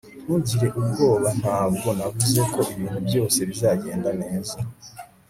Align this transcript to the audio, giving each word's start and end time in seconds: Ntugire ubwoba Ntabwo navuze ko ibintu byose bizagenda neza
Ntugire 0.23 0.67
ubwoba 0.79 1.27
Ntabwo 1.41 1.87
navuze 1.97 2.41
ko 2.53 2.59
ibintu 2.73 2.99
byose 3.07 3.37
bizagenda 3.49 4.09
neza 4.21 4.55